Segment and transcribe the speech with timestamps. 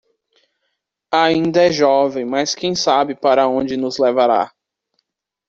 [1.13, 4.51] Ainda é jovem, mas quem sabe para onde nos levará.